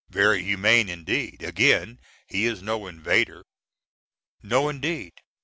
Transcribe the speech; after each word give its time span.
Very 0.09 0.41
humane 0.41 0.89
indeed! 0.89 1.43
Again, 1.43 1.99
he 2.25 2.47
is 2.47 2.63
no 2.63 2.87
invader! 2.87 3.43
No 4.41 4.67
indeed! 4.67 5.13